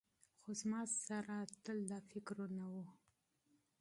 خو 0.41 0.51
زما 0.61 0.81
سره 1.05 1.35
تل 1.63 1.77
دا 1.91 1.99
فکرونه 2.11 2.63
وو. 2.73 2.85